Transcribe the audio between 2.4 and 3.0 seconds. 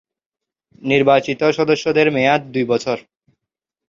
দুই বছর।